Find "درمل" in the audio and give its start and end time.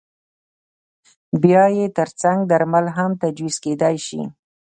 2.51-2.85